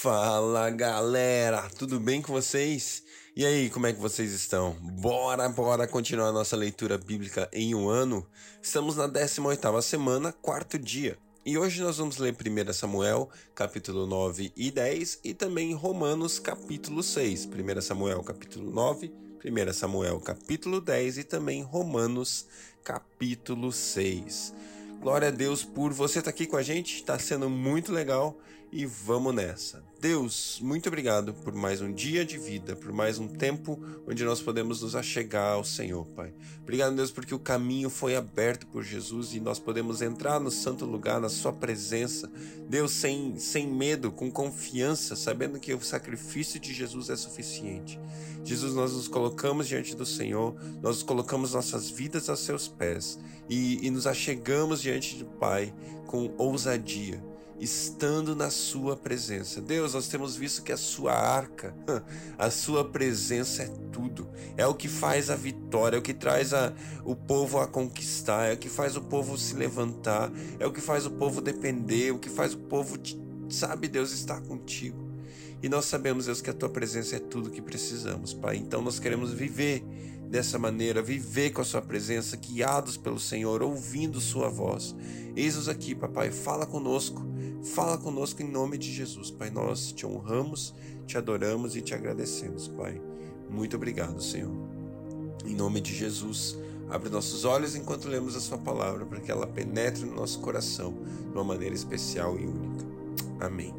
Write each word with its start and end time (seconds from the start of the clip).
Fala 0.00 0.70
galera, 0.70 1.68
tudo 1.76 1.98
bem 1.98 2.22
com 2.22 2.32
vocês? 2.32 3.02
E 3.34 3.44
aí, 3.44 3.68
como 3.68 3.88
é 3.88 3.92
que 3.92 3.98
vocês 3.98 4.32
estão? 4.32 4.76
Bora, 4.80 5.48
bora 5.48 5.88
continuar 5.88 6.30
nossa 6.30 6.54
leitura 6.54 6.96
bíblica 6.96 7.50
em 7.52 7.74
um 7.74 7.88
ano? 7.88 8.24
Estamos 8.62 8.94
na 8.94 9.08
18ª 9.08 9.82
semana, 9.82 10.32
quarto 10.32 10.78
dia. 10.78 11.18
E 11.44 11.58
hoje 11.58 11.82
nós 11.82 11.98
vamos 11.98 12.18
ler 12.18 12.32
1 12.32 12.72
Samuel, 12.72 13.28
capítulo 13.56 14.06
9 14.06 14.52
e 14.56 14.70
10, 14.70 15.18
e 15.24 15.34
também 15.34 15.74
Romanos, 15.74 16.38
capítulo 16.38 17.02
6. 17.02 17.46
1 17.46 17.80
Samuel, 17.80 18.22
capítulo 18.22 18.70
9, 18.70 19.12
1 19.44 19.72
Samuel, 19.72 20.20
capítulo 20.20 20.80
10 20.80 21.18
e 21.18 21.24
também 21.24 21.60
Romanos, 21.64 22.46
capítulo 22.84 23.72
6. 23.72 24.54
Glória 25.00 25.26
a 25.26 25.32
Deus 25.32 25.64
por 25.64 25.92
você 25.92 26.20
estar 26.20 26.30
aqui 26.30 26.46
com 26.46 26.56
a 26.56 26.62
gente, 26.62 26.94
está 26.94 27.18
sendo 27.18 27.50
muito 27.50 27.92
legal 27.92 28.38
e 28.70 28.84
vamos 28.84 29.34
nessa. 29.34 29.82
Deus, 30.00 30.60
muito 30.62 30.86
obrigado 30.86 31.34
por 31.34 31.54
mais 31.54 31.80
um 31.80 31.92
dia 31.92 32.24
de 32.24 32.38
vida, 32.38 32.76
por 32.76 32.92
mais 32.92 33.18
um 33.18 33.26
tempo 33.26 33.78
onde 34.06 34.24
nós 34.24 34.40
podemos 34.40 34.82
nos 34.82 34.94
achegar 34.94 35.54
ao 35.54 35.64
Senhor, 35.64 36.06
Pai. 36.08 36.32
Obrigado, 36.62 36.94
Deus, 36.94 37.10
porque 37.10 37.34
o 37.34 37.38
caminho 37.38 37.90
foi 37.90 38.14
aberto 38.14 38.66
por 38.66 38.84
Jesus 38.84 39.34
e 39.34 39.40
nós 39.40 39.58
podemos 39.58 40.00
entrar 40.00 40.38
no 40.38 40.50
santo 40.50 40.84
lugar, 40.84 41.20
na 41.20 41.28
Sua 41.28 41.52
presença. 41.52 42.30
Deus, 42.68 42.92
sem, 42.92 43.38
sem 43.38 43.66
medo, 43.66 44.12
com 44.12 44.30
confiança, 44.30 45.16
sabendo 45.16 45.58
que 45.58 45.74
o 45.74 45.82
sacrifício 45.82 46.60
de 46.60 46.72
Jesus 46.72 47.10
é 47.10 47.16
suficiente. 47.16 47.98
Jesus, 48.44 48.74
nós 48.74 48.92
nos 48.92 49.08
colocamos 49.08 49.66
diante 49.66 49.96
do 49.96 50.06
Senhor, 50.06 50.54
nós 50.80 51.02
colocamos 51.02 51.54
nossas 51.54 51.90
vidas 51.90 52.30
a 52.30 52.36
seus 52.36 52.68
pés 52.68 53.18
e, 53.48 53.84
e 53.84 53.90
nos 53.90 54.06
achegamos 54.06 54.80
diante 54.80 55.16
do 55.16 55.24
Pai 55.24 55.74
com 56.06 56.32
ousadia 56.38 57.27
estando 57.60 58.34
na 58.36 58.50
Sua 58.50 58.96
presença. 58.96 59.60
Deus, 59.60 59.94
nós 59.94 60.08
temos 60.08 60.36
visto 60.36 60.62
que 60.62 60.72
a 60.72 60.76
Sua 60.76 61.12
arca, 61.12 61.74
a 62.38 62.50
Sua 62.50 62.84
presença 62.84 63.62
é 63.62 63.68
tudo. 63.92 64.28
É 64.56 64.66
o 64.66 64.74
que 64.74 64.88
faz 64.88 65.30
a 65.30 65.36
vitória, 65.36 65.96
é 65.96 65.98
o 65.98 66.02
que 66.02 66.14
traz 66.14 66.52
a, 66.54 66.72
o 67.04 67.16
povo 67.16 67.58
a 67.58 67.66
conquistar, 67.66 68.46
é 68.46 68.54
o 68.54 68.58
que 68.58 68.68
faz 68.68 68.96
o 68.96 69.02
povo 69.02 69.36
se 69.36 69.54
levantar, 69.54 70.30
é 70.58 70.66
o 70.66 70.72
que 70.72 70.80
faz 70.80 71.06
o 71.06 71.10
povo 71.10 71.40
depender, 71.40 72.08
é 72.08 72.12
o 72.12 72.18
que 72.18 72.30
faz 72.30 72.54
o 72.54 72.58
povo, 72.58 72.96
sabe, 73.48 73.88
Deus, 73.88 74.12
estar 74.12 74.40
contigo. 74.42 75.08
E 75.62 75.68
nós 75.68 75.86
sabemos, 75.86 76.26
Deus, 76.26 76.40
que 76.40 76.50
a 76.50 76.54
tua 76.54 76.68
presença 76.68 77.16
é 77.16 77.18
tudo 77.18 77.50
que 77.50 77.60
precisamos, 77.60 78.32
Pai. 78.32 78.56
Então 78.56 78.80
nós 78.80 79.00
queremos 79.00 79.32
viver 79.32 79.84
dessa 80.28 80.58
maneira, 80.58 81.02
viver 81.02 81.50
com 81.50 81.60
a 81.60 81.64
sua 81.64 81.82
presença, 81.82 82.36
guiados 82.36 82.96
pelo 82.96 83.18
Senhor, 83.18 83.62
ouvindo 83.62 84.20
sua 84.20 84.48
voz. 84.48 84.94
Eis-nos 85.34 85.68
aqui, 85.68 85.94
papai, 85.94 86.30
fala 86.30 86.66
conosco. 86.66 87.27
Fala 87.62 87.98
conosco 87.98 88.40
em 88.40 88.48
nome 88.48 88.78
de 88.78 88.92
Jesus, 88.92 89.30
Pai. 89.30 89.50
Nós 89.50 89.92
te 89.92 90.06
honramos, 90.06 90.74
te 91.06 91.18
adoramos 91.18 91.74
e 91.74 91.82
te 91.82 91.94
agradecemos, 91.94 92.68
Pai. 92.68 93.00
Muito 93.50 93.76
obrigado, 93.76 94.22
Senhor. 94.22 94.52
Em 95.44 95.54
nome 95.54 95.80
de 95.80 95.94
Jesus, 95.94 96.56
abre 96.88 97.08
nossos 97.08 97.44
olhos 97.44 97.74
enquanto 97.74 98.08
lemos 98.08 98.36
a 98.36 98.40
Sua 98.40 98.58
palavra, 98.58 99.04
para 99.04 99.20
que 99.20 99.30
ela 99.30 99.46
penetre 99.46 100.04
no 100.04 100.14
nosso 100.14 100.40
coração 100.40 100.94
de 101.30 101.32
uma 101.32 101.44
maneira 101.44 101.74
especial 101.74 102.38
e 102.38 102.46
única. 102.46 102.86
Amém. 103.40 103.74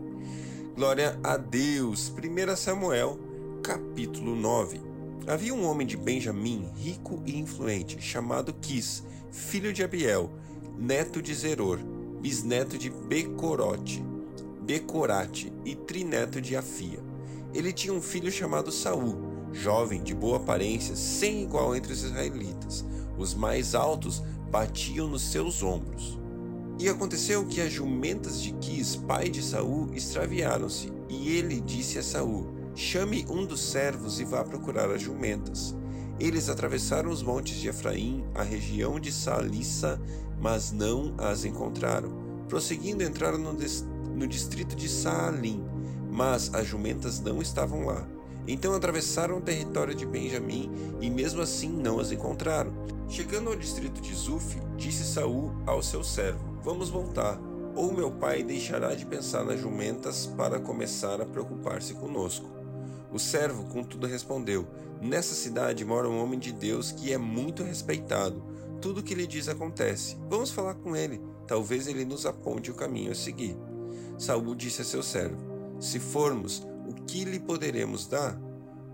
Glória 0.75 1.17
a 1.23 1.37
Deus. 1.37 2.11
1 2.11 2.55
Samuel, 2.57 3.17
capítulo 3.63 4.35
9. 4.35 4.81
Havia 5.27 5.53
um 5.53 5.65
homem 5.65 5.85
de 5.85 5.95
Benjamim, 5.95 6.69
rico 6.75 7.21
e 7.25 7.37
influente, 7.37 8.01
chamado 8.01 8.53
Quis, 8.53 9.03
filho 9.31 9.71
de 9.71 9.83
Abiel, 9.83 10.31
neto 10.77 11.21
de 11.21 11.33
Zeror, 11.33 11.79
bisneto 12.19 12.77
de 12.77 12.89
Becorote, 12.89 14.03
Becorate 14.61 15.51
e 15.65 15.75
trineto 15.75 16.39
de 16.39 16.55
Afia. 16.55 16.99
Ele 17.53 17.73
tinha 17.73 17.93
um 17.93 18.01
filho 18.01 18.31
chamado 18.31 18.71
Saul, 18.71 19.17
jovem, 19.51 20.03
de 20.03 20.13
boa 20.13 20.37
aparência, 20.37 20.95
sem 20.95 21.41
igual 21.43 21.75
entre 21.75 21.91
os 21.91 22.03
israelitas. 22.03 22.85
Os 23.17 23.33
mais 23.33 23.73
altos 23.73 24.21
batiam 24.51 25.07
nos 25.07 25.23
seus 25.31 25.63
ombros. 25.63 26.19
E 26.79 26.87
aconteceu 26.87 27.45
que 27.45 27.59
as 27.59 27.71
jumentas 27.71 28.41
de 28.41 28.53
Quis, 28.53 28.95
pai 28.95 29.29
de 29.29 29.41
Saul, 29.41 29.89
extraviaram-se, 29.93 30.91
e 31.09 31.29
ele 31.29 31.59
disse 31.59 31.97
a 31.97 32.03
Saul: 32.03 32.47
Chame 32.75 33.25
um 33.29 33.45
dos 33.45 33.59
servos 33.59 34.19
e 34.19 34.23
vá 34.23 34.43
procurar 34.43 34.89
as 34.89 35.01
jumentas. 35.01 35.75
Eles 36.19 36.49
atravessaram 36.49 37.09
os 37.09 37.23
montes 37.23 37.57
de 37.57 37.69
Efraim, 37.69 38.23
a 38.35 38.43
região 38.43 38.99
de 38.99 39.11
Salissa, 39.11 39.99
mas 40.39 40.71
não 40.71 41.13
as 41.17 41.43
encontraram. 41.43 42.18
Prosseguindo, 42.49 43.03
entraram 43.03 43.37
no, 43.37 43.53
no 43.53 44.27
distrito 44.27 44.75
de 44.75 44.89
Saalim, 44.89 45.63
mas 46.09 46.53
as 46.53 46.65
jumentas 46.65 47.21
não 47.21 47.41
estavam 47.41 47.85
lá. 47.85 48.05
Então 48.47 48.73
atravessaram 48.73 49.37
o 49.37 49.41
território 49.41 49.93
de 49.93 50.07
Benjamim 50.07 50.71
e 50.99 51.09
mesmo 51.09 51.41
assim 51.41 51.69
não 51.69 51.99
as 51.99 52.11
encontraram. 52.11 52.73
Chegando 53.07 53.51
ao 53.51 53.55
distrito 53.55 54.01
de 54.01 54.13
Zuf, 54.15 54.59
disse 54.75 55.03
Saul 55.03 55.53
ao 55.67 55.83
seu 55.83 56.03
servo: 56.03 56.57
Vamos 56.63 56.89
voltar, 56.89 57.39
ou 57.75 57.93
meu 57.93 58.09
pai 58.09 58.41
deixará 58.41 58.95
de 58.95 59.05
pensar 59.05 59.45
nas 59.45 59.59
jumentas 59.59 60.25
para 60.25 60.59
começar 60.59 61.21
a 61.21 61.25
preocupar-se 61.25 61.93
conosco. 61.93 62.49
O 63.11 63.19
servo, 63.19 63.65
contudo, 63.65 64.07
respondeu: 64.07 64.67
Nessa 64.99 65.35
cidade 65.35 65.85
mora 65.85 66.09
um 66.09 66.19
homem 66.19 66.39
de 66.39 66.51
Deus 66.51 66.91
que 66.91 67.13
é 67.13 67.17
muito 67.17 67.63
respeitado. 67.63 68.43
Tudo 68.81 68.99
o 68.99 69.03
que 69.03 69.15
lhe 69.15 69.27
diz 69.27 69.47
acontece. 69.47 70.17
Vamos 70.29 70.51
falar 70.51 70.75
com 70.75 70.95
ele. 70.95 71.21
Talvez 71.47 71.87
ele 71.87 72.05
nos 72.05 72.25
aponte 72.25 72.71
o 72.71 72.75
caminho 72.75 73.11
a 73.11 73.15
seguir. 73.15 73.57
Saul 74.17 74.55
disse 74.55 74.81
a 74.81 74.85
seu 74.85 75.03
servo: 75.03 75.37
Se 75.79 75.99
formos, 75.99 76.65
o 76.87 76.93
que 76.93 77.25
lhe 77.25 77.39
poderemos 77.39 78.07
dar? 78.07 78.39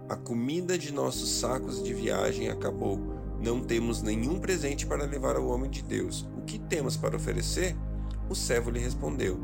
A 0.07 0.15
comida 0.15 0.77
de 0.77 0.93
nossos 0.93 1.29
sacos 1.39 1.83
de 1.83 1.93
viagem 1.93 2.49
acabou. 2.49 2.99
Não 3.41 3.61
temos 3.61 4.01
nenhum 4.01 4.39
presente 4.39 4.85
para 4.85 5.05
levar 5.05 5.35
ao 5.35 5.47
homem 5.47 5.69
de 5.69 5.83
Deus 5.83 6.27
que 6.45 6.59
temos 6.59 6.95
para 6.95 7.15
oferecer? 7.15 7.75
O 8.29 8.35
servo 8.35 8.69
lhe 8.69 8.79
respondeu: 8.79 9.37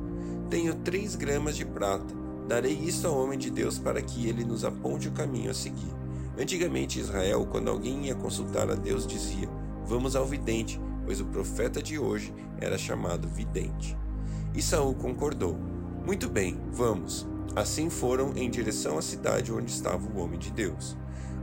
Tenho 0.49 0.75
três 0.75 1.15
gramas 1.15 1.55
de 1.57 1.65
prata. 1.65 2.21
Darei 2.47 2.73
isto 2.73 3.07
ao 3.07 3.17
homem 3.17 3.37
de 3.37 3.49
Deus 3.49 3.79
para 3.79 4.01
que 4.01 4.27
ele 4.27 4.43
nos 4.43 4.63
aponte 4.63 5.07
o 5.07 5.11
caminho 5.11 5.51
a 5.51 5.53
seguir. 5.53 5.91
Antigamente, 6.39 6.99
Israel, 6.99 7.47
quando 7.49 7.69
alguém 7.69 8.07
ia 8.07 8.15
consultar 8.15 8.69
a 8.69 8.75
Deus, 8.75 9.05
dizia: 9.05 9.49
Vamos 9.85 10.15
ao 10.15 10.25
vidente, 10.25 10.79
pois 11.05 11.19
o 11.19 11.25
profeta 11.25 11.81
de 11.81 11.97
hoje 11.97 12.33
era 12.59 12.77
chamado 12.77 13.27
vidente. 13.27 13.97
E 14.53 14.61
Saul 14.61 14.95
concordou: 14.95 15.57
Muito 16.05 16.29
bem, 16.29 16.59
vamos. 16.71 17.27
Assim 17.55 17.89
foram 17.89 18.31
em 18.35 18.49
direção 18.49 18.97
à 18.97 19.01
cidade 19.01 19.51
onde 19.51 19.71
estava 19.71 20.07
o 20.07 20.19
homem 20.19 20.39
de 20.39 20.51
Deus. 20.51 20.97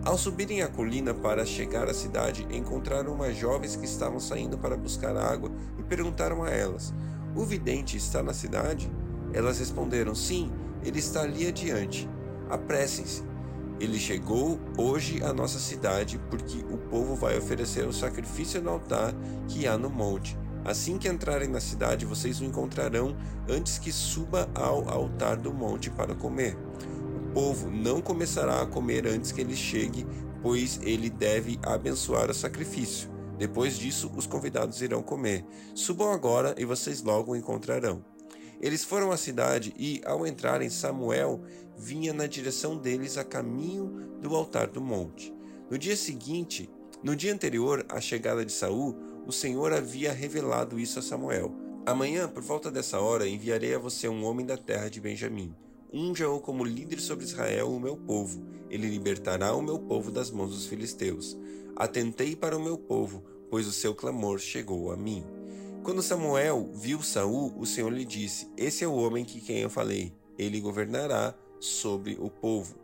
Ao 0.05 0.17
subirem 0.17 0.63
a 0.63 0.69
colina 0.69 1.13
para 1.13 1.45
chegar 1.45 1.89
à 1.89 1.93
cidade, 1.93 2.47
encontraram 2.51 3.13
umas 3.13 3.37
jovens 3.37 3.77
que 3.77 3.85
estavam 3.85 4.19
saindo 4.19 4.57
para 4.57 4.77
buscar 4.77 5.17
água 5.17 5.51
e 5.79 5.83
perguntaram 5.83 6.43
a 6.45 6.51
elas: 6.51 6.95
O 7.35 7.45
vidente 7.45 7.97
está 7.97 8.23
na 8.23 8.33
cidade? 8.33 8.91
Elas 9.35 9.59
responderam: 9.59 10.15
Sim, 10.15 10.51
ele 10.83 10.99
está 10.99 11.23
ali 11.23 11.47
adiante. 11.47 12.09
Apressem-se. 12.49 13.28
Ele 13.81 13.99
chegou 13.99 14.59
hoje 14.77 15.23
à 15.23 15.33
nossa 15.33 15.59
cidade, 15.59 16.21
porque 16.31 16.59
o 16.71 16.79
povo 16.79 17.15
vai 17.15 17.39
oferecer 17.39 17.87
um 17.87 17.93
sacrifício 17.93 18.61
no 18.61 18.71
altar 18.71 19.15
que 19.47 19.67
há 19.67 19.79
no 19.79 19.89
monte. 19.91 20.37
Assim 20.65 20.99
que 20.99 21.09
entrarem 21.09 21.49
na 21.49 21.61
cidade, 21.61 22.05
vocês 22.05 22.41
o 22.41 22.45
encontrarão 22.45 23.17
antes 23.49 23.79
que 23.79 23.93
suba 23.93 24.49
ao 24.55 24.89
altar 24.89 25.37
do 25.37 25.53
monte 25.53 25.91
para 25.91 26.15
comer 26.15 26.57
povo 27.39 27.71
não 27.71 28.01
começará 28.01 28.63
a 28.63 28.67
comer 28.67 29.07
antes 29.07 29.31
que 29.31 29.41
ele 29.41 29.55
chegue, 29.55 30.05
pois 30.43 30.81
ele 30.83 31.09
deve 31.09 31.57
abençoar 31.63 32.29
o 32.29 32.35
sacrifício. 32.35 33.09
Depois 33.39 33.79
disso, 33.79 34.11
os 34.17 34.27
convidados 34.27 34.83
irão 34.83 35.05
comer. 35.05 35.45
Subam 35.73 36.11
agora 36.13 36.53
e 36.59 36.65
vocês 36.65 37.01
logo 37.01 37.31
o 37.31 37.37
encontrarão. 37.37 38.03
Eles 38.61 38.85
foram 38.85 39.13
à 39.13 39.17
cidade 39.17 39.73
e, 39.79 40.01
ao 40.05 40.27
entrarem, 40.27 40.69
Samuel 40.69 41.41
vinha 41.77 42.13
na 42.13 42.27
direção 42.27 42.77
deles 42.77 43.17
a 43.17 43.25
caminho 43.25 44.19
do 44.21 44.35
altar 44.35 44.67
do 44.67 44.81
monte. 44.81 45.33
No 45.71 45.79
dia 45.79 45.97
seguinte, 45.97 46.69
no 47.03 47.15
dia 47.15 47.33
anterior 47.33 47.87
à 47.89 48.01
chegada 48.01 48.45
de 48.45 48.51
Saul, 48.53 48.97
o 49.27 49.33
Senhor 49.33 49.73
havia 49.73 50.13
revelado 50.13 50.81
isso 50.81 50.99
a 50.99 51.03
Samuel. 51.03 51.55
Amanhã, 51.87 52.29
por 52.29 52.43
volta 52.43 52.71
dessa 52.71 52.99
hora, 52.99 53.29
enviarei 53.29 53.75
a 53.75 53.79
você 53.79 54.09
um 54.09 54.25
homem 54.25 54.45
da 54.45 54.57
terra 54.57 54.91
de 54.91 55.01
Benjamim. 55.01 55.55
Unja-o 55.93 56.41
como 56.41 56.65
líder 56.65 57.01
sobre 57.01 57.25
Israel, 57.25 57.71
o 57.71 57.81
meu 57.81 57.97
povo. 57.97 58.45
Ele 58.69 58.89
libertará 58.89 59.55
o 59.55 59.63
meu 59.63 59.79
povo 59.79 60.11
das 60.11 60.31
mãos 60.31 60.51
dos 60.51 60.67
filisteus. 60.67 61.39
Atentei 61.77 62.35
para 62.35 62.57
o 62.57 62.63
meu 62.63 62.77
povo, 62.77 63.25
pois 63.49 63.67
o 63.67 63.73
seu 63.73 63.95
clamor 63.95 64.39
chegou 64.39 64.91
a 64.91 64.97
mim. 64.97 65.25
Quando 65.83 66.03
Samuel 66.03 66.71
viu 66.75 67.03
Saul, 67.03 67.55
o 67.59 67.65
Senhor 67.65 67.93
lhe 67.93 68.05
disse: 68.05 68.51
Esse 68.57 68.85
é 68.85 68.89
o 68.89 68.95
homem 68.95 69.25
que 69.25 69.41
quem 69.41 69.59
eu 69.59 69.71
falei. 69.71 70.13
Ele 70.39 70.61
governará 70.61 71.35
sobre 71.61 72.17
o 72.21 72.29
povo. 72.29 72.77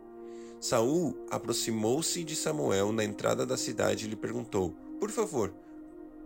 Saul 0.59 1.15
aproximou-se 1.29 2.23
de 2.23 2.35
Samuel 2.35 2.91
na 2.91 3.03
entrada 3.03 3.45
da 3.45 3.57
cidade 3.57 4.05
e 4.05 4.09
lhe 4.09 4.15
perguntou: 4.15 4.75
Por 4.99 5.11
favor, 5.11 5.53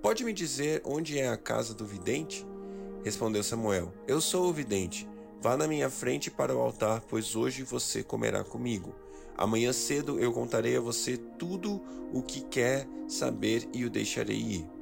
pode 0.01 0.23
me 0.23 0.31
dizer 0.31 0.81
onde 0.85 1.19
é 1.19 1.27
a 1.27 1.37
casa 1.37 1.73
do 1.73 1.85
vidente? 1.85 2.45
Respondeu 3.03 3.43
Samuel: 3.43 3.93
Eu 4.07 4.21
sou 4.21 4.47
o 4.47 4.53
vidente. 4.53 5.07
Vá 5.41 5.55
na 5.55 5.67
minha 5.67 5.89
frente 5.89 6.29
para 6.29 6.55
o 6.55 6.59
altar, 6.59 7.01
pois 7.01 7.35
hoje 7.35 7.63
você 7.63 8.03
comerá 8.03 8.43
comigo. 8.43 8.93
Amanhã 9.37 9.71
cedo 9.71 10.19
eu 10.19 10.33
contarei 10.33 10.75
a 10.75 10.81
você 10.81 11.17
tudo 11.17 11.81
o 12.13 12.21
que 12.21 12.41
quer 12.41 12.85
saber 13.07 13.67
e 13.73 13.85
o 13.85 13.89
deixarei 13.89 14.37
ir. 14.37 14.78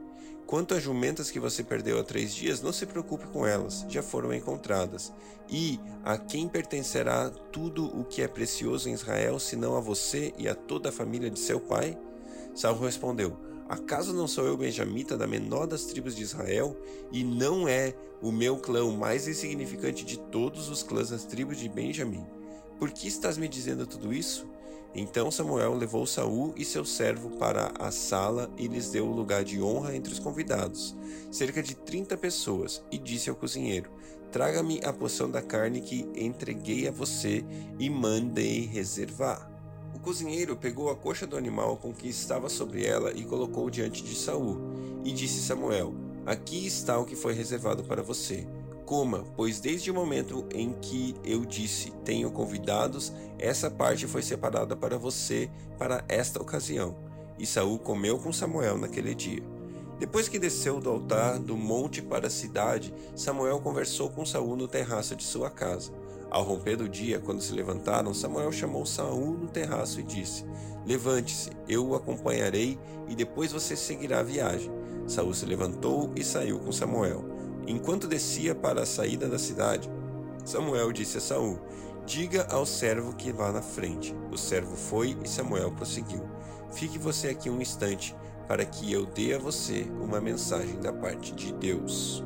Quanto 0.48 0.74
às 0.74 0.82
jumentas 0.82 1.30
que 1.30 1.42
você 1.42 1.62
perdeu 1.62 2.00
há 2.00 2.04
três 2.06 2.34
dias, 2.34 2.62
não 2.62 2.72
se 2.72 2.86
preocupe 2.86 3.28
com 3.28 3.46
elas, 3.46 3.86
já 3.90 4.02
foram 4.02 4.34
encontradas. 4.34 5.12
E 5.50 5.78
a 6.06 6.18
quem 6.18 6.48
pertencerá 6.48 7.30
tudo 7.52 7.86
o 7.86 8.06
que 8.06 8.22
é 8.22 8.30
precioso 8.30 8.88
em 8.88 8.94
Israel, 8.94 9.40
senão 9.40 9.76
a 9.76 9.82
você 9.82 10.34
e 10.38 10.48
a 10.48 10.56
toda 10.56 10.88
a 10.88 10.92
família 10.92 11.30
de 11.30 11.38
seu 11.38 11.60
pai? 11.60 11.98
Saul 12.56 12.80
respondeu: 12.80 13.36
Acaso 13.68 14.14
não 14.14 14.26
sou 14.26 14.46
eu 14.46 14.56
benjamita 14.56 15.18
da 15.18 15.28
menor 15.28 15.68
das 15.68 15.84
tribos 15.84 16.16
de 16.16 16.24
Israel? 16.24 16.78
E 17.12 17.26
não 17.26 17.68
é 17.68 17.94
o 18.22 18.32
meu 18.32 18.58
clã 18.58 18.86
o 18.86 18.98
mais 18.98 19.28
insignificante 19.28 20.06
de 20.06 20.18
todos 20.18 20.70
os 20.70 20.82
clãs 20.82 21.10
das 21.10 21.26
tribos 21.26 21.58
de 21.58 21.68
Benjamim? 21.68 22.26
Por 22.80 22.92
que 22.92 23.10
estás 23.10 23.38
me 23.38 23.50
dizendo 23.50 23.86
tudo 23.86 24.14
isso? 24.14 24.48
Então 24.96 25.30
Samuel 25.30 25.74
levou 25.76 26.06
Saul 26.06 26.54
e 26.58 26.66
seu 26.66 26.84
servo 26.84 27.30
para 27.38 27.72
a 27.80 27.92
sala 27.92 28.50
e 28.58 28.68
lhes 28.68 28.90
deu 28.90 29.06
o 29.06 29.16
lugar 29.16 29.44
de 29.44 29.62
honra 29.62 29.96
entre 29.96 30.12
os 30.12 30.20
convidados, 30.20 30.96
cerca 31.32 31.62
de 31.62 31.76
trinta 31.76 32.18
pessoas, 32.18 32.84
e 32.92 32.98
disse 32.98 33.30
ao 33.30 33.36
cozinheiro: 33.36 33.92
Traga-me 34.32 34.82
a 34.84 34.92
porção 34.92 35.30
da 35.30 35.42
carne 35.42 35.82
que 35.82 36.10
entreguei 36.16 36.88
a 36.88 36.92
você 36.92 37.46
e 37.78 37.90
mandei 37.90 38.66
reservar. 38.66 39.52
O 39.94 40.00
cozinheiro 40.00 40.56
pegou 40.56 40.90
a 40.90 40.96
coxa 40.96 41.26
do 41.28 41.38
animal 41.38 41.78
com 41.78 41.94
que 41.94 42.08
estava 42.08 42.50
sobre 42.50 42.86
ela 42.86 43.12
e 43.14 43.24
colocou 43.24 43.70
diante 43.70 44.04
de 44.04 44.16
Saul, 44.16 44.58
e 45.04 45.12
disse 45.12 45.42
Samuel: 45.42 45.94
Aqui 46.26 46.66
está 46.66 46.98
o 46.98 47.06
que 47.06 47.16
foi 47.16 47.34
reservado 47.34 47.84
para 47.84 48.04
você. 48.04 48.48
Coma, 48.88 49.26
pois 49.36 49.60
desde 49.60 49.92
o 49.92 49.94
momento 49.94 50.46
em 50.50 50.72
que 50.72 51.14
eu 51.22 51.44
disse 51.44 51.92
tenho 52.06 52.32
convidados, 52.32 53.12
essa 53.38 53.70
parte 53.70 54.08
foi 54.08 54.22
separada 54.22 54.78
para 54.78 54.98
você 54.98 55.52
para 55.78 56.06
esta 56.08 56.42
ocasião. 56.42 56.96
E 57.38 57.46
Saul 57.46 57.78
comeu 57.78 58.18
com 58.18 58.32
Samuel 58.32 58.78
naquele 58.78 59.14
dia. 59.14 59.44
Depois 60.00 60.30
que 60.30 60.40
desceu 60.40 60.80
do 60.80 60.90
altar 60.90 61.38
do 61.38 61.58
monte 61.58 62.02
para 62.02 62.28
a 62.28 62.30
cidade, 62.30 62.94
Samuel 63.14 63.60
conversou 63.60 64.10
com 64.10 64.26
Saul 64.26 64.56
no 64.56 64.70
terraço 64.70 65.18
de 65.18 65.24
sua 65.26 65.50
casa. 65.50 65.92
Ao 66.32 66.44
romper 66.44 66.78
do 66.78 66.88
dia, 66.88 67.20
quando 67.20 67.42
se 67.42 67.52
levantaram, 67.52 68.14
Samuel 68.14 68.54
chamou 68.54 68.86
Saul 68.86 69.34
no 69.34 69.50
terraço 69.50 70.00
e 70.00 70.04
disse: 70.04 70.46
Levante-se, 70.86 71.50
eu 71.68 71.86
o 71.86 71.96
acompanharei 71.96 72.80
e 73.10 73.16
depois 73.16 73.52
você 73.52 73.76
seguirá 73.76 74.20
a 74.20 74.24
viagem. 74.24 74.72
Saul 75.08 75.34
se 75.34 75.46
levantou 75.46 76.10
e 76.16 76.24
saiu 76.24 76.58
com 76.58 76.72
Samuel. 76.72 77.37
Enquanto 77.68 78.08
descia 78.08 78.56
para 78.56 78.84
a 78.84 78.86
saída 78.86 79.28
da 79.28 79.38
cidade, 79.38 79.92
Samuel 80.46 80.94
disse 80.94 81.18
a 81.18 81.22
Saul: 81.22 81.60
Diga 82.06 82.48
ao 82.50 82.66
servo 82.66 83.14
que 83.14 83.34
vá 83.34 83.52
na 83.52 83.62
frente. 83.62 84.16
O 84.32 84.38
servo 84.38 84.78
foi 84.78 85.18
e 85.22 85.28
Samuel 85.28 85.74
prosseguiu: 85.74 86.24
Fique 86.72 86.98
você 86.98 87.28
aqui 87.28 87.50
um 87.50 87.62
instante, 87.62 88.16
para 88.48 88.64
que 88.64 88.90
eu 88.90 89.06
dê 89.06 89.34
a 89.34 89.38
você 89.38 89.86
uma 90.02 90.22
mensagem 90.22 90.80
da 90.80 90.94
parte 90.94 91.34
de 91.34 91.52
Deus. 91.52 92.24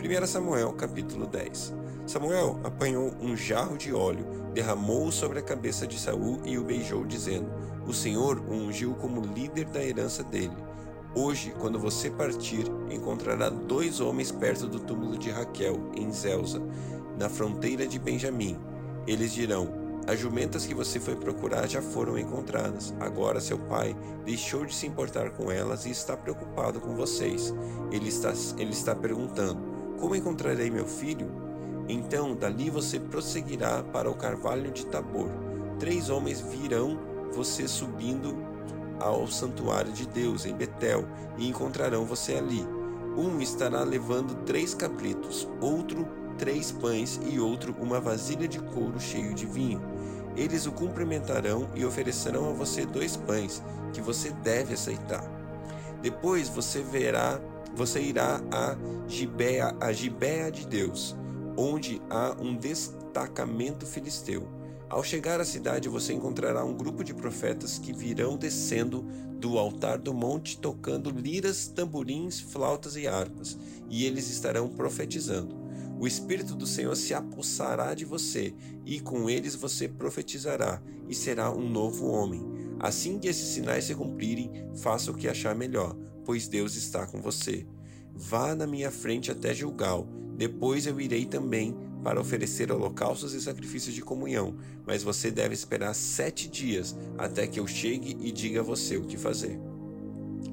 1 0.00 0.26
Samuel 0.26 0.72
capítulo 0.72 1.26
10 1.26 1.74
Samuel 2.06 2.58
apanhou 2.64 3.12
um 3.20 3.36
jarro 3.36 3.76
de 3.76 3.92
óleo, 3.92 4.24
derramou-o 4.54 5.12
sobre 5.12 5.40
a 5.40 5.42
cabeça 5.42 5.86
de 5.86 5.98
Saul 5.98 6.40
e 6.46 6.56
o 6.56 6.64
beijou, 6.64 7.04
dizendo: 7.04 7.50
O 7.86 7.92
Senhor 7.92 8.38
o 8.38 8.52
ungiu 8.54 8.94
como 8.94 9.20
líder 9.20 9.66
da 9.66 9.84
herança 9.84 10.24
dele. 10.24 10.67
Hoje, 11.14 11.54
quando 11.58 11.78
você 11.78 12.10
partir, 12.10 12.66
encontrará 12.90 13.48
dois 13.48 13.98
homens 13.98 14.30
perto 14.30 14.66
do 14.66 14.78
túmulo 14.78 15.16
de 15.16 15.30
Raquel, 15.30 15.90
em 15.96 16.12
Zelza, 16.12 16.60
na 17.18 17.30
fronteira 17.30 17.86
de 17.86 17.98
Benjamim. 17.98 18.58
Eles 19.06 19.32
dirão: 19.32 19.68
As 20.06 20.20
jumentas 20.20 20.66
que 20.66 20.74
você 20.74 21.00
foi 21.00 21.16
procurar 21.16 21.66
já 21.66 21.80
foram 21.80 22.18
encontradas. 22.18 22.94
Agora 23.00 23.40
seu 23.40 23.58
pai 23.58 23.96
deixou 24.26 24.66
de 24.66 24.74
se 24.74 24.86
importar 24.86 25.30
com 25.30 25.50
elas 25.50 25.86
e 25.86 25.90
está 25.90 26.14
preocupado 26.14 26.78
com 26.78 26.94
vocês. 26.94 27.54
Ele 27.90 28.08
está, 28.08 28.34
ele 28.58 28.72
está 28.72 28.94
perguntando: 28.94 29.62
Como 29.98 30.14
encontrarei 30.14 30.70
meu 30.70 30.86
filho? 30.86 31.30
Então, 31.88 32.36
dali 32.36 32.68
você 32.68 33.00
prosseguirá 33.00 33.82
para 33.82 34.10
o 34.10 34.14
carvalho 34.14 34.70
de 34.70 34.84
Tabor. 34.84 35.30
Três 35.78 36.10
homens 36.10 36.42
virão 36.42 37.00
você 37.32 37.66
subindo 37.66 38.36
ao 39.00 39.26
santuário 39.26 39.92
de 39.92 40.06
Deus 40.06 40.44
em 40.46 40.54
Betel 40.54 41.04
e 41.36 41.48
encontrarão 41.48 42.04
você 42.04 42.34
ali. 42.34 42.66
Um 43.16 43.40
estará 43.40 43.82
levando 43.82 44.44
três 44.44 44.74
cabritos, 44.74 45.48
outro 45.60 46.06
três 46.38 46.70
pães 46.70 47.20
e 47.28 47.38
outro 47.40 47.74
uma 47.80 48.00
vasilha 48.00 48.46
de 48.48 48.60
couro 48.60 48.98
cheio 49.00 49.34
de 49.34 49.44
vinho. 49.44 49.82
Eles 50.36 50.66
o 50.66 50.72
cumprimentarão 50.72 51.68
e 51.74 51.84
oferecerão 51.84 52.48
a 52.48 52.52
você 52.52 52.86
dois 52.86 53.16
pães 53.16 53.62
que 53.92 54.00
você 54.00 54.30
deve 54.30 54.74
aceitar. 54.74 55.24
Depois 56.00 56.48
você 56.48 56.80
verá, 56.80 57.40
você 57.74 58.00
irá 58.00 58.40
a 58.52 58.76
Gibea, 59.08 59.74
a 59.80 59.92
Gibea 59.92 60.50
de 60.50 60.64
Deus, 60.64 61.16
onde 61.56 62.00
há 62.08 62.36
um 62.40 62.56
destacamento 62.56 63.84
filisteu 63.84 64.57
ao 64.88 65.04
chegar 65.04 65.40
à 65.40 65.44
cidade, 65.44 65.88
você 65.88 66.12
encontrará 66.12 66.64
um 66.64 66.74
grupo 66.74 67.04
de 67.04 67.12
profetas 67.12 67.78
que 67.78 67.92
virão 67.92 68.36
descendo 68.36 69.02
do 69.38 69.58
altar 69.58 69.98
do 69.98 70.14
monte 70.14 70.58
tocando 70.58 71.10
liras, 71.10 71.68
tamborins, 71.68 72.40
flautas 72.40 72.96
e 72.96 73.06
harpas, 73.06 73.58
e 73.88 74.04
eles 74.04 74.30
estarão 74.30 74.68
profetizando. 74.68 75.56
O 76.00 76.06
Espírito 76.06 76.54
do 76.54 76.66
Senhor 76.66 76.96
se 76.96 77.12
apossará 77.12 77.94
de 77.94 78.04
você, 78.04 78.54
e 78.86 78.98
com 78.98 79.28
eles 79.28 79.54
você 79.54 79.88
profetizará, 79.88 80.80
e 81.08 81.14
será 81.14 81.52
um 81.52 81.68
novo 81.68 82.06
homem. 82.06 82.42
Assim 82.80 83.18
que 83.18 83.28
esses 83.28 83.48
sinais 83.48 83.84
se 83.84 83.94
cumprirem, 83.94 84.68
faça 84.76 85.10
o 85.10 85.14
que 85.14 85.28
achar 85.28 85.54
melhor, 85.54 85.96
pois 86.24 86.48
Deus 86.48 86.76
está 86.76 87.06
com 87.06 87.20
você. 87.20 87.66
Vá 88.14 88.54
na 88.54 88.66
minha 88.66 88.90
frente 88.90 89.30
até 89.30 89.52
Gilgal, 89.52 90.06
depois 90.36 90.86
eu 90.86 91.00
irei 91.00 91.26
também 91.26 91.76
para 92.02 92.20
oferecer 92.20 92.70
holocaustos 92.70 93.34
e 93.34 93.40
sacrifícios 93.40 93.94
de 93.94 94.02
comunhão, 94.02 94.56
mas 94.86 95.02
você 95.02 95.30
deve 95.30 95.54
esperar 95.54 95.94
sete 95.94 96.48
dias 96.48 96.96
até 97.16 97.46
que 97.46 97.60
eu 97.60 97.66
chegue 97.66 98.16
e 98.20 98.30
diga 98.32 98.60
a 98.60 98.64
você 98.64 98.96
o 98.96 99.04
que 99.04 99.16
fazer. 99.16 99.58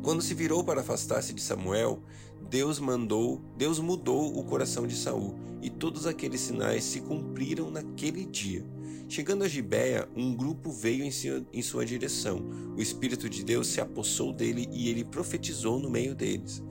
Quando 0.02 0.22
se 0.22 0.34
virou 0.34 0.64
para 0.64 0.82
afastar-se 0.82 1.34
de 1.34 1.42
Samuel, 1.42 2.02
Deus 2.50 2.80
mandou, 2.80 3.42
Deus 3.58 3.80
mudou 3.80 4.38
o 4.38 4.44
coração 4.44 4.86
de 4.86 4.96
Saul, 4.96 5.36
e 5.62 5.70
todos 5.70 6.06
aqueles 6.06 6.42
sinais 6.42 6.84
se 6.84 7.02
cumpriram 7.02 7.72
naquele 7.72 8.26
dia. 8.26 8.64
Chegando 9.08 9.44
a 9.44 9.48
Gibeia, 9.48 10.08
um 10.16 10.36
grupo 10.36 10.72
veio 10.72 11.04
em 11.04 11.12
sua, 11.12 11.46
em 11.54 11.62
sua 11.62 11.86
direção. 11.86 12.44
O 12.76 12.82
Espírito 12.82 13.30
de 13.30 13.44
Deus 13.44 13.68
se 13.68 13.80
apossou 13.80 14.34
dele 14.34 14.68
e 14.72 14.90
ele 14.90 15.04
profetizou 15.04 15.80
no 15.80 15.90
meio 15.90 16.16
deles. 16.16 16.64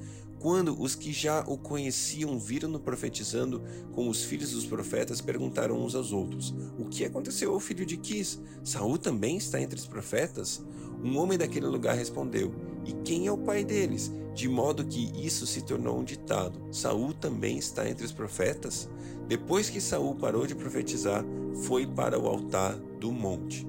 Quando 0.45 0.79
os 0.79 0.95
que 0.95 1.11
já 1.11 1.43
o 1.47 1.57
conheciam 1.57 2.39
viram-no 2.39 2.79
profetizando 2.79 3.63
com 3.93 4.11
os 4.11 4.25
filhos 4.25 4.51
dos 4.51 4.67
profetas, 4.67 5.23
perguntaram 5.23 5.83
uns 5.83 5.95
aos 5.95 6.13
outros: 6.13 6.55
O 6.79 6.85
que 6.85 7.03
aconteceu 7.03 7.55
ao 7.55 7.59
filho 7.59 7.87
de 7.87 7.97
Quis? 7.97 8.39
Saul 8.63 8.99
também 8.99 9.39
está 9.39 9.59
entre 9.59 9.79
os 9.79 9.87
profetas? 9.87 10.63
Um 11.03 11.17
homem 11.17 11.39
daquele 11.39 11.65
lugar 11.65 11.97
respondeu: 11.97 12.55
E 12.85 12.93
quem 12.93 13.27
é 13.27 13.33
o 13.33 13.39
pai 13.39 13.65
deles? 13.65 14.13
De 14.35 14.47
modo 14.47 14.85
que 14.85 15.11
isso 15.17 15.47
se 15.47 15.63
tornou 15.63 15.99
um 15.99 16.05
ditado: 16.05 16.61
Saul 16.71 17.15
também 17.15 17.57
está 17.57 17.89
entre 17.89 18.05
os 18.05 18.13
profetas? 18.13 18.87
Depois 19.27 19.71
que 19.71 19.81
Saul 19.81 20.15
parou 20.15 20.47
de 20.47 20.55
profetizar, 20.55 21.25
foi 21.63 21.87
para 21.87 22.21
o 22.21 22.29
altar 22.29 22.77
do 23.01 23.11
monte. 23.11 23.67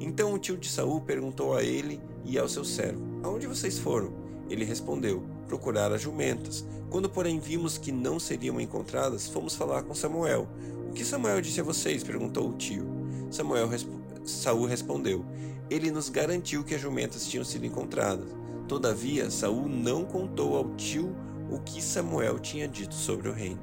Então 0.00 0.32
o 0.32 0.38
tio 0.38 0.56
de 0.56 0.70
Saul 0.70 1.02
perguntou 1.02 1.54
a 1.54 1.62
ele 1.62 2.00
e 2.24 2.38
ao 2.38 2.48
seu 2.48 2.64
servo: 2.64 3.02
Aonde 3.22 3.46
vocês 3.46 3.78
foram? 3.78 4.23
Ele 4.54 4.64
respondeu: 4.64 5.24
Procurar 5.48 5.92
as 5.92 6.00
jumentas. 6.00 6.64
Quando, 6.88 7.10
porém, 7.10 7.40
vimos 7.40 7.76
que 7.76 7.90
não 7.90 8.20
seriam 8.20 8.60
encontradas, 8.60 9.26
fomos 9.26 9.56
falar 9.56 9.82
com 9.82 9.94
Samuel. 9.94 10.46
O 10.88 10.92
que 10.92 11.04
Samuel 11.04 11.40
disse 11.40 11.60
a 11.60 11.64
vocês? 11.64 12.04
perguntou 12.04 12.48
o 12.48 12.56
tio. 12.56 12.86
Samuel 13.30 13.66
resp... 13.66 13.88
Saul 14.24 14.66
respondeu: 14.66 15.24
Ele 15.68 15.90
nos 15.90 16.08
garantiu 16.08 16.62
que 16.62 16.74
as 16.74 16.80
jumentas 16.80 17.26
tinham 17.26 17.44
sido 17.44 17.66
encontradas. 17.66 18.28
Todavia, 18.68 19.28
Saul 19.28 19.68
não 19.68 20.04
contou 20.04 20.56
ao 20.56 20.72
tio 20.76 21.14
o 21.50 21.58
que 21.58 21.82
Samuel 21.82 22.38
tinha 22.38 22.68
dito 22.68 22.94
sobre 22.94 23.28
o 23.28 23.32
reino. 23.32 23.60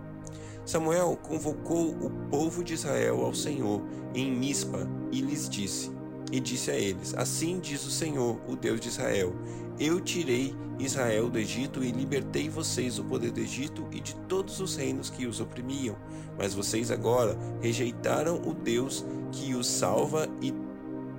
Samuel 0.65 1.17
convocou 1.23 1.87
o 1.87 2.09
povo 2.29 2.63
de 2.63 2.73
Israel 2.73 3.23
ao 3.23 3.33
Senhor 3.33 3.81
em 4.13 4.29
Mispa 4.29 4.85
e 5.09 5.21
lhes 5.21 5.47
disse: 5.47 5.89
e 6.31 6.39
disse 6.39 6.71
a 6.71 6.75
eles: 6.75 7.13
Assim 7.15 7.59
diz 7.59 7.85
o 7.85 7.91
Senhor, 7.91 8.39
o 8.47 8.55
Deus 8.55 8.79
de 8.79 8.87
Israel: 8.87 9.33
Eu 9.79 9.99
tirei 9.99 10.55
Israel 10.79 11.29
do 11.29 11.37
Egito 11.37 11.83
e 11.83 11.91
libertei 11.91 12.49
vocês 12.49 12.95
do 12.95 13.03
poder 13.03 13.31
do 13.31 13.39
Egito 13.39 13.87
e 13.91 13.99
de 13.99 14.15
todos 14.27 14.59
os 14.59 14.75
reinos 14.75 15.09
que 15.09 15.25
os 15.27 15.39
oprimiam. 15.39 15.95
Mas 16.37 16.53
vocês 16.53 16.89
agora 16.89 17.37
rejeitaram 17.61 18.41
o 18.45 18.53
Deus 18.53 19.05
que 19.31 19.53
os 19.53 19.67
salva 19.67 20.27
e 20.41 20.53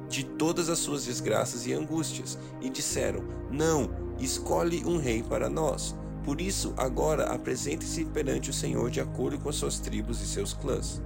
de 0.09 0.25
todas 0.25 0.69
as 0.69 0.78
suas 0.78 1.07
desgraças 1.07 1.66
e 1.66 1.73
angústias, 1.73 2.38
e 2.61 2.69
disseram: 2.69 3.25
Não, 3.50 3.90
escolhe 4.19 4.85
um 4.85 4.99
rei 4.99 5.23
para 5.23 5.49
nós. 5.49 5.97
Por 6.25 6.41
isso, 6.41 6.73
agora 6.76 7.33
apresente-se 7.33 8.05
perante 8.05 8.50
o 8.50 8.52
Senhor 8.52 8.91
de 8.91 9.00
acordo 9.00 9.38
com 9.38 9.49
as 9.49 9.57
suas 9.57 9.81
tribos 9.81 10.21
e 10.23 10.26
seus 10.26 10.52
clãs. 10.52 11.02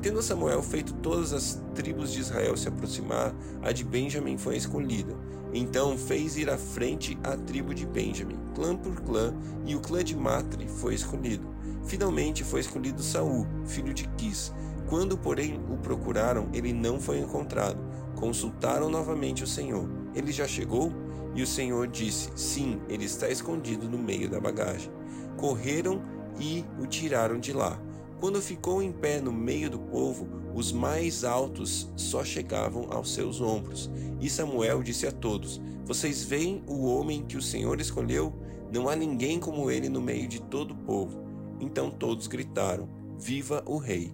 Tendo 0.00 0.22
Samuel 0.22 0.62
feito 0.62 0.92
todas 0.94 1.32
as 1.32 1.62
tribos 1.74 2.12
de 2.12 2.20
Israel 2.20 2.56
se 2.56 2.68
aproximar, 2.68 3.34
a 3.62 3.72
de 3.72 3.84
Benjamim 3.84 4.38
foi 4.38 4.56
escolhida. 4.56 5.14
Então 5.52 5.96
fez 5.96 6.36
ir 6.36 6.50
à 6.50 6.58
frente 6.58 7.16
a 7.22 7.36
tribo 7.36 7.74
de 7.74 7.86
Benjamim, 7.86 8.38
clã 8.54 8.74
por 8.76 9.00
clã, 9.02 9.34
e 9.64 9.76
o 9.76 9.80
clã 9.80 10.02
de 10.02 10.16
Matri 10.16 10.66
foi 10.66 10.94
escolhido. 10.94 11.46
Finalmente 11.84 12.42
foi 12.42 12.60
escolhido 12.60 13.02
Saul, 13.02 13.46
filho 13.66 13.94
de 13.94 14.08
Quis. 14.16 14.52
Quando, 14.88 15.16
porém, 15.16 15.60
o 15.70 15.76
procuraram, 15.76 16.48
ele 16.52 16.72
não 16.72 17.00
foi 17.00 17.18
encontrado. 17.18 17.78
Consultaram 18.16 18.88
novamente 18.88 19.44
o 19.44 19.46
Senhor. 19.46 19.88
Ele 20.14 20.32
já 20.32 20.46
chegou? 20.46 20.92
E 21.34 21.42
o 21.42 21.46
Senhor 21.46 21.88
disse: 21.88 22.30
Sim, 22.34 22.80
ele 22.88 23.04
está 23.04 23.28
escondido 23.28 23.88
no 23.88 23.98
meio 23.98 24.28
da 24.28 24.40
bagagem. 24.40 24.90
Correram 25.36 26.02
e 26.38 26.64
o 26.80 26.86
tiraram 26.86 27.38
de 27.38 27.52
lá. 27.52 27.80
Quando 28.20 28.40
ficou 28.40 28.82
em 28.82 28.92
pé 28.92 29.20
no 29.20 29.32
meio 29.32 29.68
do 29.68 29.78
povo, 29.78 30.28
os 30.54 30.72
mais 30.72 31.24
altos 31.24 31.92
só 31.96 32.24
chegavam 32.24 32.86
aos 32.90 33.12
seus 33.12 33.40
ombros. 33.40 33.90
E 34.20 34.30
Samuel 34.30 34.82
disse 34.82 35.06
a 35.06 35.12
todos: 35.12 35.60
Vocês 35.84 36.22
veem 36.24 36.62
o 36.66 36.86
homem 36.86 37.24
que 37.24 37.36
o 37.36 37.42
Senhor 37.42 37.80
escolheu? 37.80 38.32
Não 38.72 38.88
há 38.88 38.96
ninguém 38.96 39.38
como 39.38 39.70
ele 39.70 39.88
no 39.88 40.00
meio 40.00 40.26
de 40.26 40.40
todo 40.40 40.70
o 40.72 40.76
povo. 40.76 41.24
Então 41.60 41.90
todos 41.90 42.26
gritaram: 42.26 42.88
Viva 43.18 43.62
o 43.66 43.76
rei! 43.76 44.12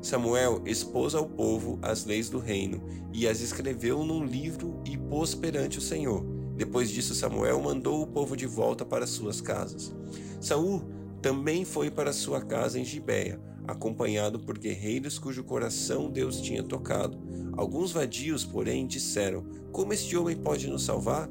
Samuel 0.00 0.62
expôs 0.64 1.14
ao 1.14 1.26
povo 1.28 1.78
as 1.82 2.06
leis 2.06 2.30
do 2.30 2.38
reino 2.38 2.82
e 3.12 3.28
as 3.28 3.40
escreveu 3.40 4.02
num 4.02 4.24
livro 4.24 4.80
e 4.86 4.96
pôs 4.96 5.34
perante 5.34 5.76
o 5.76 5.82
Senhor. 5.82 6.39
Depois 6.60 6.90
disso, 6.90 7.14
Samuel 7.14 7.58
mandou 7.62 8.02
o 8.02 8.06
povo 8.06 8.36
de 8.36 8.46
volta 8.46 8.84
para 8.84 9.06
suas 9.06 9.40
casas. 9.40 9.94
Saul 10.42 10.82
também 11.22 11.64
foi 11.64 11.90
para 11.90 12.12
sua 12.12 12.42
casa 12.42 12.78
em 12.78 12.84
Gibeia, 12.84 13.40
acompanhado 13.66 14.38
por 14.38 14.58
guerreiros 14.58 15.18
cujo 15.18 15.42
coração 15.42 16.10
Deus 16.10 16.38
tinha 16.38 16.62
tocado. 16.62 17.18
Alguns 17.54 17.92
vadios, 17.92 18.44
porém, 18.44 18.86
disseram: 18.86 19.42
Como 19.72 19.94
este 19.94 20.14
homem 20.18 20.36
pode 20.36 20.68
nos 20.68 20.82
salvar? 20.82 21.30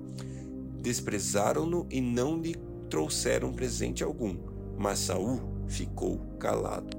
Desprezaram-no 0.81 1.85
e 1.91 2.01
não 2.01 2.41
lhe 2.41 2.55
trouxeram 2.89 3.53
presente 3.53 4.03
algum. 4.03 4.35
Mas 4.79 4.97
Saul 4.97 5.41
ficou 5.67 6.17
calado. 6.39 6.97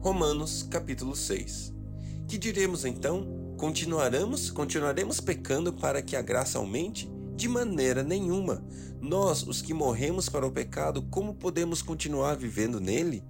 Romanos 0.00 0.64
capítulo 0.64 1.14
6. 1.14 1.72
Que 2.26 2.36
diremos 2.36 2.84
então? 2.84 3.54
Continuaremos, 3.56 4.50
continuaremos 4.50 5.20
pecando 5.20 5.72
para 5.72 6.02
que 6.02 6.16
a 6.16 6.22
graça 6.22 6.58
aumente? 6.58 7.08
De 7.38 7.46
maneira 7.46 8.02
nenhuma. 8.02 8.64
Nós, 9.00 9.46
os 9.46 9.62
que 9.62 9.72
morremos 9.72 10.28
para 10.28 10.44
o 10.44 10.50
pecado, 10.50 11.02
como 11.02 11.36
podemos 11.36 11.80
continuar 11.80 12.36
vivendo 12.36 12.80
nele? 12.80 13.22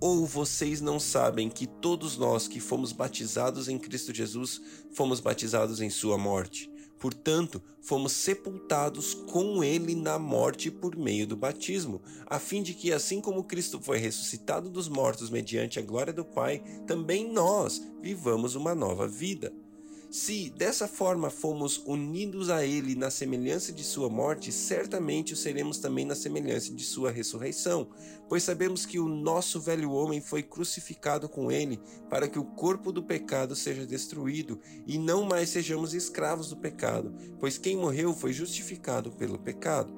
Ou 0.00 0.24
vocês 0.24 0.80
não 0.80 1.00
sabem 1.00 1.48
que 1.48 1.66
todos 1.66 2.16
nós 2.16 2.46
que 2.46 2.60
fomos 2.60 2.92
batizados 2.92 3.68
em 3.68 3.76
Cristo 3.76 4.14
Jesus 4.14 4.62
fomos 4.92 5.18
batizados 5.18 5.80
em 5.80 5.90
Sua 5.90 6.16
morte? 6.16 6.70
Portanto, 6.96 7.60
fomos 7.82 8.12
sepultados 8.12 9.14
com 9.14 9.64
Ele 9.64 9.96
na 9.96 10.16
morte 10.16 10.70
por 10.70 10.94
meio 10.94 11.26
do 11.26 11.36
batismo, 11.36 12.00
a 12.26 12.38
fim 12.38 12.62
de 12.62 12.72
que, 12.72 12.92
assim 12.92 13.20
como 13.20 13.42
Cristo 13.42 13.80
foi 13.82 13.98
ressuscitado 13.98 14.70
dos 14.70 14.88
mortos 14.88 15.28
mediante 15.28 15.80
a 15.80 15.82
glória 15.82 16.12
do 16.12 16.24
Pai, 16.24 16.62
também 16.86 17.32
nós 17.32 17.82
vivamos 18.00 18.54
uma 18.54 18.76
nova 18.76 19.08
vida. 19.08 19.52
Se 20.10 20.50
dessa 20.50 20.88
forma 20.88 21.30
fomos 21.30 21.80
unidos 21.86 22.50
a 22.50 22.66
Ele 22.66 22.96
na 22.96 23.12
semelhança 23.12 23.72
de 23.72 23.84
Sua 23.84 24.08
morte, 24.08 24.50
certamente 24.50 25.34
o 25.34 25.36
seremos 25.36 25.78
também 25.78 26.04
na 26.04 26.16
semelhança 26.16 26.74
de 26.74 26.82
Sua 26.82 27.12
ressurreição, 27.12 27.88
pois 28.28 28.42
sabemos 28.42 28.84
que 28.84 28.98
o 28.98 29.06
nosso 29.06 29.60
velho 29.60 29.92
homem 29.92 30.20
foi 30.20 30.42
crucificado 30.42 31.28
com 31.28 31.52
Ele, 31.52 31.80
para 32.08 32.26
que 32.28 32.40
o 32.40 32.44
corpo 32.44 32.90
do 32.90 33.04
pecado 33.04 33.54
seja 33.54 33.86
destruído 33.86 34.58
e 34.84 34.98
não 34.98 35.24
mais 35.24 35.48
sejamos 35.50 35.94
escravos 35.94 36.48
do 36.48 36.56
pecado, 36.56 37.14
pois 37.38 37.56
quem 37.56 37.76
morreu 37.76 38.12
foi 38.12 38.32
justificado 38.32 39.12
pelo 39.12 39.38
pecado. 39.38 39.94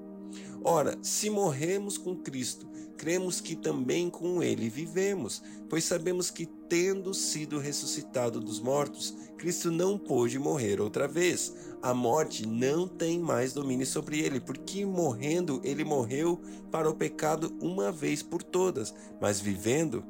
Ora, 0.63 0.97
se 1.03 1.31
morremos 1.31 1.97
com 1.97 2.15
Cristo, 2.17 2.69
cremos 2.97 3.41
que 3.41 3.57
também 3.57 4.09
com 4.09 4.43
ele 4.43 4.69
vivemos, 4.69 5.43
pois 5.69 5.85
sabemos 5.85 6.31
que, 6.31 6.47
tendo 6.47 7.13
sido 7.13 7.59
ressuscitado 7.59 8.41
dos 8.41 8.61
mortos, 8.61 9.15
Cristo 9.37 9.71
não 9.71 9.99
pôde 9.99 10.39
morrer 10.39 10.81
outra 10.81 11.09
vez. 11.09 11.55
A 11.83 11.93
morte 11.93 12.47
não 12.47 12.87
tem 12.87 13.19
mais 13.19 13.53
domínio 13.53 13.87
sobre 13.87 14.21
ele, 14.21 14.39
porque 14.39 14.87
morrendo, 14.87 15.61
ele 15.65 15.85
morreu 15.85 16.41
para 16.71 16.89
o 16.89 16.95
pecado 16.95 17.53
uma 17.61 17.91
vez 17.91 18.23
por 18.23 18.43
todas, 18.43 18.95
mas 19.21 19.41
vivendo, 19.41 20.05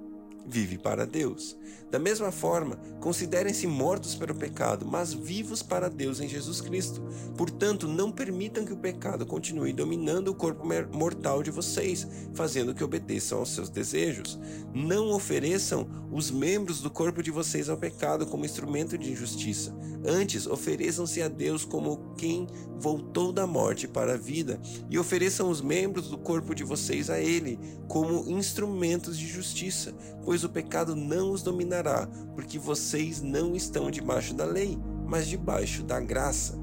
vive 0.47 0.79
para 0.79 1.07
Deus. 1.07 1.57
Da 1.91 1.99
mesma 1.99 2.33
forma, 2.33 2.77
considerem-se 3.01 3.67
mortos 3.67 4.15
para 4.15 4.33
o 4.33 4.35
pecado, 4.35 4.87
mas 4.87 5.13
vivos 5.13 5.63
para 5.63 5.91
Deus 5.91 6.21
em 6.21 6.29
Jesus 6.29 6.59
Cristo. 6.59 7.03
Portanto, 7.37 7.87
não 7.87 8.11
permitam 8.11 8.65
que 8.65 8.73
o 8.73 8.79
pecado 8.79 9.27
continue 9.27 9.75
dominando 9.75 10.29
o 10.29 10.35
corpo 10.35 10.67
mortal 10.91 11.43
de 11.43 11.51
vocês, 11.51 12.09
fazendo 12.33 12.75
que 12.75 12.83
obedeçam 12.83 13.39
aos 13.41 13.51
seus 13.51 13.69
desejos. 13.69 14.41
Não 14.73 15.11
ofereçam 15.11 15.87
os 16.11 16.31
membros 16.31 16.81
do 16.81 16.91
corpo 16.91 17.23
de 17.23 17.31
vocês 17.31 17.69
ao 17.69 17.77
pecado 17.77 18.25
como 18.25 18.47
instrumento 18.47 18.97
de 18.97 19.13
injustiça. 19.13 19.77
Antes, 20.03 20.47
ofereçam-se 20.47 21.21
a 21.21 21.29
Deus 21.29 21.63
como 21.63 22.15
quem 22.17 22.47
voltou 22.79 23.33
da 23.33 23.47
morte 23.47 23.87
para 23.87 24.15
a 24.15 24.17
vida, 24.17 24.59
e 24.91 24.99
ofereçam 24.99 25.49
os 25.49 25.61
membros 25.61 26.09
do 26.09 26.19
corpo 26.19 26.55
de 26.55 26.65
vocês 26.65 27.11
a 27.11 27.21
Ele 27.21 27.59
como 27.87 28.29
instrumentos 28.31 29.17
de 29.17 29.29
justiça, 29.29 29.95
pois 30.25 30.32
o 30.43 30.49
pecado 30.49 30.97
não 30.97 31.33
os 31.33 31.43
dominará, 31.43 32.09
porque 32.35 32.59
vocês 32.59 33.21
não 33.21 33.55
estão 33.55 33.91
debaixo 33.91 34.33
da 34.33 34.45
lei, 34.47 34.79
mas 35.07 35.29
debaixo 35.29 35.83
da 35.83 36.01
graça. 36.01 36.59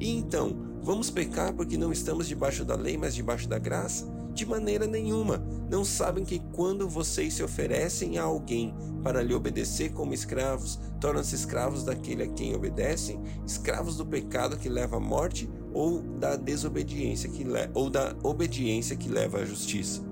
E 0.00 0.16
então, 0.16 0.56
vamos 0.82 1.10
pecar 1.10 1.52
porque 1.52 1.76
não 1.76 1.92
estamos 1.92 2.26
debaixo 2.26 2.64
da 2.64 2.74
lei, 2.74 2.96
mas 2.96 3.14
debaixo 3.14 3.46
da 3.46 3.58
graça? 3.58 4.06
De 4.32 4.46
maneira 4.46 4.86
nenhuma. 4.86 5.44
Não 5.70 5.84
sabem 5.84 6.24
que 6.24 6.38
quando 6.52 6.88
vocês 6.88 7.34
se 7.34 7.42
oferecem 7.42 8.16
a 8.16 8.22
alguém 8.22 8.74
para 9.02 9.22
lhe 9.22 9.34
obedecer 9.34 9.92
como 9.92 10.14
escravos, 10.14 10.80
tornam-se 10.98 11.34
escravos 11.34 11.84
daquele 11.84 12.22
a 12.22 12.28
quem 12.28 12.54
obedecem, 12.54 13.20
escravos 13.46 13.96
do 13.96 14.06
pecado 14.06 14.56
que 14.56 14.68
leva 14.68 14.96
à 14.96 15.00
morte 15.00 15.50
ou 15.74 16.00
da 16.00 16.36
desobediência 16.36 17.28
que 17.28 17.44
ou 17.74 17.90
da 17.90 18.16
obediência 18.22 18.96
que 18.96 19.08
leva 19.08 19.38
à 19.38 19.44
justiça. 19.44 20.02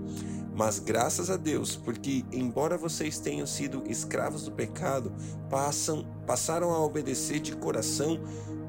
Mas 0.59 0.81
graças 0.81 1.31
a 1.31 1.37
Deus, 1.37 1.77
porque 1.77 2.25
embora 2.33 2.77
vocês 2.77 3.21
tenham 3.21 3.47
sido 3.47 3.85
escravos 3.87 4.43
do 4.43 4.51
pecado, 4.51 5.13
passam, 5.49 6.05
passaram 6.27 6.73
a 6.73 6.85
obedecer 6.85 7.39
de 7.39 7.55
coração 7.55 8.19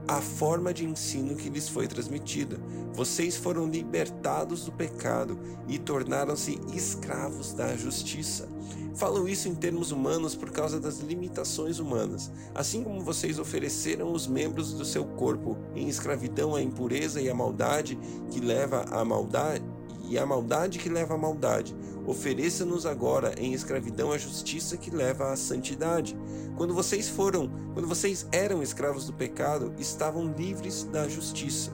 a 0.08 0.22
forma 0.22 0.72
de 0.72 0.86
ensino 0.86 1.36
que 1.36 1.50
lhes 1.50 1.67
foi 1.67 1.88
transmitida. 1.88 2.60
Vocês 2.93 3.36
foram 3.38 3.67
libertados 3.67 4.65
do 4.65 4.72
pecado 4.72 5.39
e 5.67 5.79
tornaram-se 5.79 6.60
escravos 6.75 7.53
da 7.53 7.75
justiça. 7.75 8.48
Falo 8.93 9.27
isso 9.27 9.48
em 9.48 9.55
termos 9.55 9.91
humanos 9.91 10.36
por 10.36 10.51
causa 10.51 10.79
das 10.79 11.00
limitações 11.00 11.79
humanas. 11.79 12.31
Assim 12.53 12.84
como 12.84 13.01
vocês 13.01 13.39
ofereceram 13.39 14.12
os 14.12 14.27
membros 14.27 14.74
do 14.74 14.86
seu 14.86 15.05
corpo 15.05 15.58
em 15.74 15.88
escravidão 15.88 16.53
à 16.53 16.62
impureza 16.62 17.19
e 17.19 17.27
à 17.27 17.34
maldade 17.34 17.98
que 18.29 18.39
leva 18.39 18.86
à 18.91 19.03
maldade, 19.03 19.65
e 20.10 20.18
a 20.18 20.25
maldade 20.25 20.80
que 20.80 20.89
leva 20.89 21.13
à 21.13 21.18
maldade. 21.18 21.75
Ofereça-nos 22.06 22.86
agora 22.86 23.36
em 23.38 23.54
escravidão 23.54 24.12
a 24.12 24.18
justiça 24.18 24.75
que 24.75 24.89
leva 24.89 25.32
à 25.32 25.38
santidade. 25.38 26.18
Quando 26.58 26.74
vocês 26.74 27.08
foram, 27.08 27.50
quando 27.74 27.88
vocês 27.88 28.28
eram 28.32 28.63
escravos 28.63 29.06
do 29.06 29.13
pecado, 29.13 29.72
estavam 29.78 30.34
livres 30.34 30.84
da 30.86 31.08
justiça. 31.08 31.72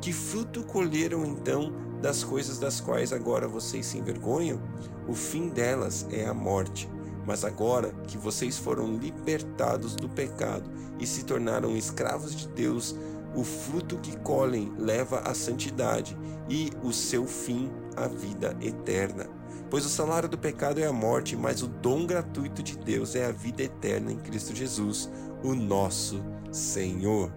Que 0.00 0.12
fruto 0.12 0.64
colheram 0.64 1.24
então 1.24 1.72
das 2.02 2.24
coisas 2.24 2.58
das 2.58 2.80
quais 2.80 3.12
agora 3.12 3.46
vocês 3.46 3.86
se 3.86 3.98
envergonham? 3.98 4.60
O 5.06 5.14
fim 5.14 5.48
delas 5.48 6.06
é 6.10 6.26
a 6.26 6.34
morte. 6.34 6.88
Mas 7.24 7.44
agora 7.44 7.92
que 8.06 8.16
vocês 8.16 8.56
foram 8.56 8.96
libertados 8.96 9.94
do 9.94 10.08
pecado 10.08 10.70
e 10.98 11.06
se 11.06 11.24
tornaram 11.24 11.76
escravos 11.76 12.34
de 12.34 12.48
Deus, 12.48 12.96
o 13.34 13.44
fruto 13.44 13.98
que 13.98 14.16
colhem 14.18 14.72
leva 14.78 15.20
à 15.20 15.34
santidade 15.34 16.16
e 16.48 16.70
o 16.82 16.92
seu 16.92 17.26
fim 17.26 17.70
à 17.96 18.06
vida 18.06 18.56
eterna. 18.60 19.28
Pois 19.70 19.84
o 19.84 19.88
salário 19.88 20.28
do 20.28 20.38
pecado 20.38 20.80
é 20.80 20.86
a 20.86 20.92
morte, 20.92 21.36
mas 21.36 21.62
o 21.62 21.66
dom 21.66 22.06
gratuito 22.06 22.62
de 22.62 22.76
Deus 22.78 23.14
é 23.14 23.26
a 23.26 23.32
vida 23.32 23.62
eterna 23.62 24.10
em 24.10 24.18
Cristo 24.18 24.54
Jesus, 24.54 25.10
o 25.42 25.54
nosso 25.54 26.24
Senhor. 26.50 27.30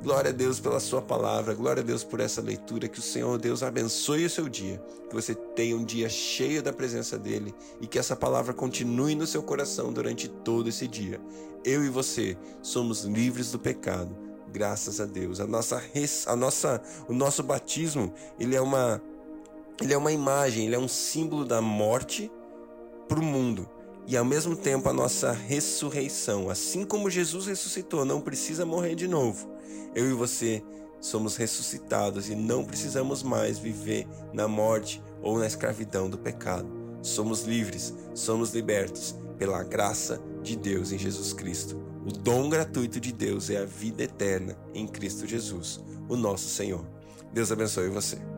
Glória 0.00 0.30
a 0.30 0.34
Deus 0.34 0.60
pela 0.60 0.78
sua 0.78 1.00
palavra, 1.00 1.54
glória 1.54 1.82
a 1.82 1.84
Deus 1.84 2.04
por 2.04 2.20
essa 2.20 2.40
leitura, 2.40 2.88
que 2.88 2.98
o 2.98 3.02
Senhor 3.02 3.38
Deus 3.38 3.62
abençoe 3.62 4.26
o 4.26 4.30
seu 4.30 4.48
dia, 4.48 4.80
que 5.08 5.14
você 5.14 5.34
tenha 5.34 5.74
um 5.74 5.84
dia 5.84 6.08
cheio 6.08 6.62
da 6.62 6.72
presença 6.72 7.18
dele 7.18 7.54
e 7.80 7.86
que 7.86 7.98
essa 7.98 8.14
palavra 8.14 8.52
continue 8.52 9.14
no 9.14 9.26
seu 9.26 9.42
coração 9.42 9.92
durante 9.92 10.28
todo 10.28 10.68
esse 10.68 10.86
dia. 10.86 11.18
Eu 11.64 11.82
e 11.82 11.88
você 11.88 12.36
somos 12.62 13.04
livres 13.04 13.50
do 13.50 13.58
pecado 13.58 14.23
graças 14.54 15.00
a 15.00 15.04
Deus. 15.04 15.40
A 15.40 15.46
nossa, 15.46 15.82
a 16.26 16.36
nossa, 16.36 16.80
o 17.08 17.12
nosso 17.12 17.42
batismo, 17.42 18.14
ele 18.38 18.54
é 18.54 18.60
uma 18.60 19.02
ele 19.82 19.92
é 19.92 19.98
uma 19.98 20.12
imagem, 20.12 20.66
ele 20.66 20.76
é 20.76 20.78
um 20.78 20.86
símbolo 20.86 21.44
da 21.44 21.60
morte 21.60 22.30
para 23.08 23.18
o 23.18 23.24
mundo 23.24 23.68
e 24.06 24.16
ao 24.16 24.24
mesmo 24.24 24.54
tempo 24.54 24.88
a 24.88 24.92
nossa 24.92 25.32
ressurreição. 25.32 26.48
Assim 26.48 26.84
como 26.84 27.10
Jesus 27.10 27.46
ressuscitou, 27.46 28.04
não 28.04 28.20
precisa 28.20 28.64
morrer 28.64 28.94
de 28.94 29.08
novo. 29.08 29.50
Eu 29.92 30.08
e 30.08 30.12
você 30.12 30.62
somos 31.00 31.36
ressuscitados 31.36 32.30
e 32.30 32.36
não 32.36 32.64
precisamos 32.64 33.24
mais 33.24 33.58
viver 33.58 34.06
na 34.32 34.46
morte 34.46 35.02
ou 35.20 35.36
na 35.36 35.46
escravidão 35.48 36.08
do 36.08 36.16
pecado. 36.16 36.70
Somos 37.02 37.42
livres, 37.42 37.92
somos 38.14 38.54
libertos 38.54 39.16
pela 39.36 39.64
graça 39.64 40.22
de 40.40 40.54
Deus 40.54 40.92
em 40.92 40.98
Jesus 40.98 41.32
Cristo. 41.32 41.93
O 42.04 42.12
dom 42.12 42.50
gratuito 42.50 43.00
de 43.00 43.12
Deus 43.12 43.48
é 43.48 43.56
a 43.56 43.64
vida 43.64 44.02
eterna 44.02 44.56
em 44.74 44.86
Cristo 44.86 45.26
Jesus, 45.26 45.80
o 46.08 46.16
nosso 46.16 46.48
Senhor. 46.48 46.84
Deus 47.32 47.50
abençoe 47.50 47.88
você. 47.88 48.33